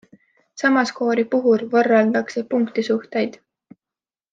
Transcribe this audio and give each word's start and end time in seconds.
Sama 0.61 0.83
skoori 0.91 1.25
puhul 1.35 1.65
võrreldakse 1.75 2.47
punktisuhteid. 2.55 3.41